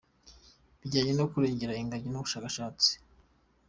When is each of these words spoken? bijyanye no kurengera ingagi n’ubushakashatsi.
bijyanye 0.79 1.13
no 1.19 1.25
kurengera 1.31 1.79
ingagi 1.81 2.07
n’ubushakashatsi. 2.09 2.91